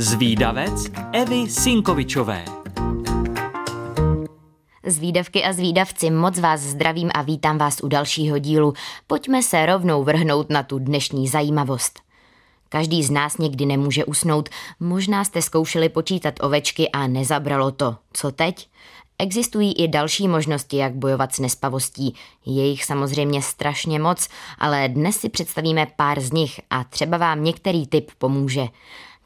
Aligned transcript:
Zvídavec 0.00 0.90
Evy 1.12 1.50
Sinkovičové. 1.50 2.44
Zvídavky 4.86 5.44
a 5.44 5.52
zvídavci, 5.52 6.10
moc 6.10 6.38
vás 6.38 6.60
zdravím 6.60 7.10
a 7.14 7.22
vítám 7.22 7.58
vás 7.58 7.80
u 7.82 7.88
dalšího 7.88 8.38
dílu. 8.38 8.72
Pojďme 9.06 9.42
se 9.42 9.66
rovnou 9.66 10.04
vrhnout 10.04 10.50
na 10.50 10.62
tu 10.62 10.78
dnešní 10.78 11.28
zajímavost. 11.28 12.00
Každý 12.68 13.02
z 13.02 13.10
nás 13.10 13.38
někdy 13.38 13.66
nemůže 13.66 14.04
usnout. 14.04 14.48
Možná 14.80 15.24
jste 15.24 15.42
zkoušeli 15.42 15.88
počítat 15.88 16.34
ovečky 16.40 16.88
a 16.88 17.06
nezabralo 17.06 17.70
to. 17.70 17.96
Co 18.12 18.32
teď? 18.32 18.68
Existují 19.18 19.72
i 19.72 19.88
další 19.88 20.28
možnosti, 20.28 20.76
jak 20.76 20.94
bojovat 20.94 21.34
s 21.34 21.38
nespavostí. 21.38 22.14
Je 22.46 22.66
jich 22.66 22.84
samozřejmě 22.84 23.42
strašně 23.42 23.98
moc, 23.98 24.28
ale 24.58 24.88
dnes 24.88 25.16
si 25.16 25.28
představíme 25.28 25.86
pár 25.96 26.20
z 26.20 26.32
nich 26.32 26.60
a 26.70 26.84
třeba 26.84 27.16
vám 27.16 27.44
některý 27.44 27.86
tip 27.86 28.10
pomůže. 28.18 28.68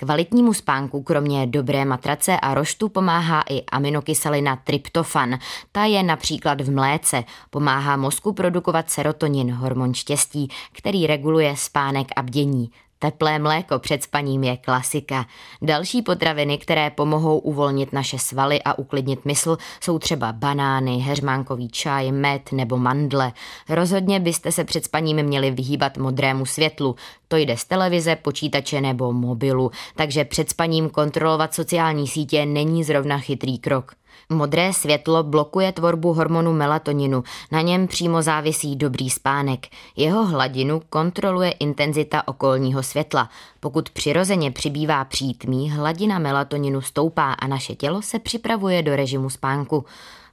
Kvalitnímu 0.00 0.54
spánku 0.54 1.02
kromě 1.02 1.46
dobré 1.46 1.84
matrace 1.84 2.40
a 2.40 2.54
roštu 2.54 2.88
pomáhá 2.88 3.44
i 3.50 3.62
aminokyselina 3.62 4.56
tryptofan. 4.56 5.38
Ta 5.72 5.84
je 5.84 6.02
například 6.02 6.60
v 6.60 6.70
mléce. 6.70 7.24
Pomáhá 7.50 7.96
mozku 7.96 8.32
produkovat 8.32 8.90
serotonin, 8.90 9.52
hormon 9.52 9.94
štěstí, 9.94 10.48
který 10.72 11.06
reguluje 11.06 11.56
spánek 11.56 12.08
a 12.16 12.22
bdění. 12.22 12.70
Teplé 13.02 13.38
mléko 13.38 13.78
před 13.78 14.02
spaním 14.02 14.44
je 14.44 14.56
klasika. 14.56 15.26
Další 15.62 16.02
potraviny, 16.02 16.58
které 16.58 16.90
pomohou 16.90 17.38
uvolnit 17.38 17.92
naše 17.92 18.18
svaly 18.18 18.62
a 18.62 18.78
uklidnit 18.78 19.24
mysl, 19.24 19.58
jsou 19.80 19.98
třeba 19.98 20.32
banány, 20.32 20.96
heřmánkový 20.96 21.68
čaj, 21.68 22.12
med 22.12 22.52
nebo 22.52 22.76
mandle. 22.76 23.32
Rozhodně 23.68 24.20
byste 24.20 24.52
se 24.52 24.64
před 24.64 24.84
spaním 24.84 25.22
měli 25.22 25.50
vyhýbat 25.50 25.98
modrému 25.98 26.46
světlu. 26.46 26.96
To 27.28 27.36
jde 27.36 27.56
z 27.56 27.64
televize, 27.64 28.16
počítače 28.16 28.80
nebo 28.80 29.12
mobilu, 29.12 29.70
takže 29.96 30.24
před 30.24 30.50
spaním 30.50 30.90
kontrolovat 30.90 31.54
sociální 31.54 32.08
sítě 32.08 32.46
není 32.46 32.84
zrovna 32.84 33.18
chytrý 33.18 33.58
krok. 33.58 33.92
Modré 34.28 34.72
světlo 34.72 35.22
blokuje 35.22 35.72
tvorbu 35.72 36.12
hormonu 36.12 36.52
melatoninu, 36.52 37.24
na 37.52 37.60
něm 37.60 37.88
přímo 37.88 38.22
závisí 38.22 38.76
dobrý 38.76 39.10
spánek. 39.10 39.66
Jeho 39.96 40.26
hladinu 40.26 40.82
kontroluje 40.90 41.50
intenzita 41.50 42.28
okolního 42.28 42.82
světla. 42.82 43.30
Pokud 43.60 43.90
přirozeně 43.90 44.50
přibývá 44.50 45.04
přítmí, 45.04 45.70
hladina 45.70 46.18
melatoninu 46.18 46.80
stoupá 46.80 47.32
a 47.32 47.46
naše 47.46 47.74
tělo 47.74 48.02
se 48.02 48.18
připravuje 48.18 48.82
do 48.82 48.96
režimu 48.96 49.30
spánku. 49.30 49.84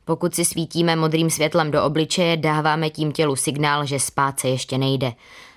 Pokud 0.05 0.35
si 0.35 0.45
svítíme 0.45 0.95
modrým 0.95 1.29
světlem 1.29 1.71
do 1.71 1.83
obličeje, 1.83 2.37
dáváme 2.37 2.89
tím 2.89 3.11
tělu 3.11 3.35
signál, 3.35 3.85
že 3.85 3.99
spát 3.99 4.39
se 4.39 4.47
ještě 4.47 4.77
nejde. 4.77 5.13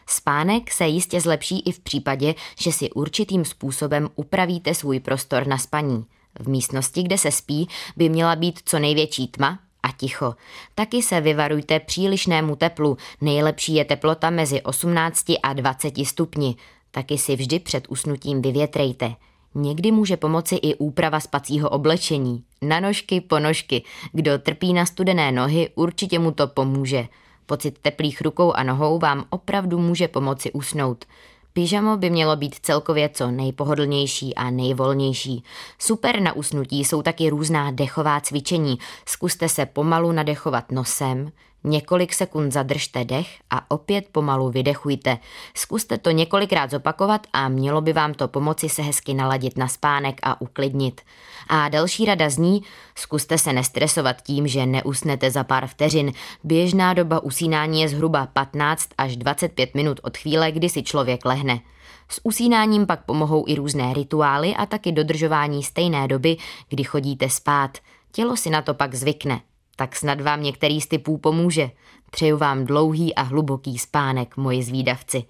Spánek 0.06 0.70
se 0.70 0.86
jistě 0.86 1.20
zlepší 1.20 1.60
i 1.60 1.72
v 1.72 1.80
případě, 1.80 2.34
že 2.58 2.72
si 2.72 2.90
určitým 2.90 3.44
způsobem 3.44 4.08
upravíte 4.14 4.74
svůj 4.74 5.00
prostor 5.00 5.46
na 5.46 5.58
spaní. 5.58 6.04
V 6.40 6.48
místnosti, 6.48 7.02
kde 7.02 7.18
se 7.18 7.30
spí, 7.30 7.68
by 7.96 8.08
měla 8.08 8.36
být 8.36 8.60
co 8.64 8.78
největší 8.78 9.28
tma 9.28 9.58
a 9.82 9.92
ticho. 9.92 10.34
Taky 10.74 11.02
se 11.02 11.20
vyvarujte 11.20 11.80
přílišnému 11.80 12.56
teplu. 12.56 12.96
Nejlepší 13.20 13.74
je 13.74 13.84
teplota 13.84 14.30
mezi 14.30 14.62
18 14.62 15.24
a 15.42 15.52
20 15.52 15.94
stupni. 16.06 16.56
Taky 16.90 17.18
si 17.18 17.36
vždy 17.36 17.58
před 17.58 17.86
usnutím 17.88 18.42
vyvětrejte. 18.42 19.14
Někdy 19.54 19.92
může 19.92 20.16
pomoci 20.16 20.54
i 20.56 20.74
úprava 20.74 21.20
spacího 21.20 21.70
oblečení. 21.70 22.44
Na 22.62 22.80
nožky, 22.80 23.20
ponožky. 23.20 23.82
Kdo 24.12 24.38
trpí 24.38 24.72
na 24.72 24.86
studené 24.86 25.32
nohy, 25.32 25.70
určitě 25.74 26.18
mu 26.18 26.32
to 26.32 26.46
pomůže. 26.46 27.08
Pocit 27.46 27.78
teplých 27.78 28.20
rukou 28.20 28.52
a 28.52 28.62
nohou 28.62 28.98
vám 28.98 29.24
opravdu 29.30 29.78
může 29.78 30.08
pomoci 30.08 30.52
usnout. 30.52 31.04
Pyžamo 31.52 31.96
by 31.96 32.10
mělo 32.10 32.36
být 32.36 32.54
celkově 32.62 33.08
co 33.08 33.30
nejpohodlnější 33.30 34.34
a 34.34 34.50
nejvolnější. 34.50 35.44
Super 35.78 36.20
na 36.20 36.32
usnutí 36.32 36.84
jsou 36.84 37.02
taky 37.02 37.30
různá 37.30 37.70
dechová 37.70 38.20
cvičení. 38.20 38.78
Zkuste 39.06 39.48
se 39.48 39.66
pomalu 39.66 40.12
nadechovat 40.12 40.72
nosem, 40.72 41.32
Několik 41.64 42.14
sekund 42.14 42.52
zadržte 42.52 43.04
dech 43.04 43.28
a 43.50 43.70
opět 43.70 44.08
pomalu 44.12 44.50
vydechujte. 44.50 45.18
Zkuste 45.54 45.98
to 45.98 46.10
několikrát 46.10 46.70
zopakovat 46.70 47.26
a 47.32 47.48
mělo 47.48 47.80
by 47.80 47.92
vám 47.92 48.14
to 48.14 48.28
pomoci 48.28 48.68
se 48.68 48.82
hezky 48.82 49.14
naladit 49.14 49.58
na 49.58 49.68
spánek 49.68 50.20
a 50.22 50.40
uklidnit. 50.40 51.00
A 51.48 51.68
další 51.68 52.04
rada 52.04 52.30
zní, 52.30 52.62
zkuste 52.94 53.38
se 53.38 53.52
nestresovat 53.52 54.22
tím, 54.22 54.46
že 54.46 54.66
neusnete 54.66 55.30
za 55.30 55.44
pár 55.44 55.66
vteřin. 55.66 56.12
Běžná 56.44 56.94
doba 56.94 57.20
usínání 57.20 57.80
je 57.80 57.88
zhruba 57.88 58.26
15 58.26 58.88
až 58.98 59.16
25 59.16 59.74
minut 59.74 60.00
od 60.02 60.16
chvíle, 60.16 60.52
kdy 60.52 60.68
si 60.68 60.82
člověk 60.82 61.24
lehne. 61.24 61.60
S 62.08 62.20
usínáním 62.22 62.86
pak 62.86 63.04
pomohou 63.04 63.44
i 63.48 63.54
různé 63.54 63.94
rituály 63.94 64.54
a 64.54 64.66
taky 64.66 64.92
dodržování 64.92 65.62
stejné 65.62 66.08
doby, 66.08 66.36
kdy 66.68 66.84
chodíte 66.84 67.30
spát. 67.30 67.78
Tělo 68.12 68.36
si 68.36 68.50
na 68.50 68.62
to 68.62 68.74
pak 68.74 68.94
zvykne 68.94 69.40
tak 69.80 69.96
snad 69.96 70.20
vám 70.20 70.42
některý 70.42 70.80
z 70.80 70.86
typů 70.86 71.18
pomůže. 71.18 71.70
Přeju 72.10 72.36
vám 72.36 72.64
dlouhý 72.64 73.14
a 73.14 73.22
hluboký 73.22 73.78
spánek, 73.78 74.36
moji 74.36 74.62
zvídavci. 74.62 75.24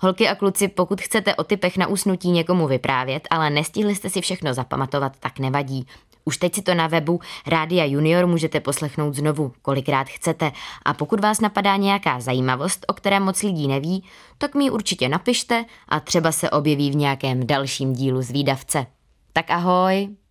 Holky 0.00 0.28
a 0.28 0.34
kluci, 0.34 0.68
pokud 0.68 1.00
chcete 1.00 1.34
o 1.34 1.44
typech 1.44 1.76
na 1.76 1.86
usnutí 1.86 2.30
někomu 2.30 2.66
vyprávět, 2.66 3.28
ale 3.30 3.50
nestihli 3.50 3.94
jste 3.94 4.10
si 4.10 4.20
všechno 4.20 4.54
zapamatovat, 4.54 5.12
tak 5.20 5.38
nevadí. 5.38 5.86
Už 6.24 6.36
teď 6.36 6.54
si 6.54 6.62
to 6.62 6.74
na 6.74 6.86
webu 6.86 7.20
Rádia 7.46 7.84
Junior 7.84 8.26
můžete 8.26 8.60
poslechnout 8.60 9.14
znovu, 9.14 9.52
kolikrát 9.62 10.08
chcete. 10.08 10.52
A 10.84 10.94
pokud 10.94 11.20
vás 11.20 11.40
napadá 11.40 11.76
nějaká 11.76 12.20
zajímavost, 12.20 12.84
o 12.88 12.92
které 12.92 13.20
moc 13.20 13.42
lidí 13.42 13.68
neví, 13.68 14.04
tak 14.38 14.54
mi 14.54 14.70
určitě 14.70 15.08
napište 15.08 15.64
a 15.88 16.00
třeba 16.00 16.32
se 16.32 16.50
objeví 16.50 16.90
v 16.90 16.96
nějakém 16.96 17.46
dalším 17.46 17.92
dílu 17.92 18.22
z 18.22 18.30
výdavce. 18.30 18.86
Tak 19.32 19.50
ahoj! 19.50 20.23